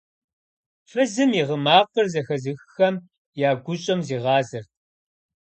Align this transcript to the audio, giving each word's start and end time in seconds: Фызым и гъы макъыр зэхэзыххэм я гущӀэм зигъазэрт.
Фызым 0.89 1.31
и 1.41 1.43
гъы 1.47 1.57
макъыр 1.65 2.07
зэхэзыххэм 2.13 2.95
я 3.47 3.51
гущӀэм 3.63 3.99
зигъазэрт. 4.07 4.69